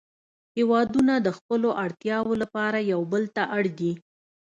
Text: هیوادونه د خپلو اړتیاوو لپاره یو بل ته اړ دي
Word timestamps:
هیوادونه 0.55 1.13
د 1.19 1.27
خپلو 1.37 1.69
اړتیاوو 1.85 2.33
لپاره 2.41 2.79
یو 2.91 3.01
بل 3.11 3.23
ته 3.35 3.43
اړ 3.55 3.63
دي 3.79 3.93